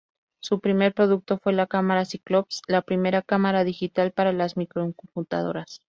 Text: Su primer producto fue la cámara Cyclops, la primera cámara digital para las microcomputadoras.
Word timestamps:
Su 0.41 0.59
primer 0.61 0.95
producto 0.95 1.37
fue 1.37 1.53
la 1.53 1.67
cámara 1.67 2.05
Cyclops, 2.05 2.63
la 2.67 2.81
primera 2.81 3.21
cámara 3.21 3.63
digital 3.63 4.09
para 4.11 4.33
las 4.33 4.57
microcomputadoras. 4.57 5.83